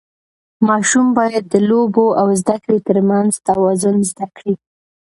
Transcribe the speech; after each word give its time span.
ماشوم 0.67 1.07
باید 1.17 1.43
د 1.49 1.55
لوبو 1.69 2.05
او 2.21 2.27
زده 2.41 2.55
کړې 2.63 2.77
ترمنځ 2.87 3.31
توازن 3.47 3.97
زده 4.09 4.27
کړي. 4.37 4.53